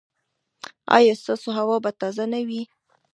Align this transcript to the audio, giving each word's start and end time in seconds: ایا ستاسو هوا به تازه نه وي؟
ایا 0.97 1.13
ستاسو 1.21 1.49
هوا 1.57 1.77
به 1.83 1.91
تازه 2.01 2.25
نه 2.33 2.39
وي؟ 2.47 2.61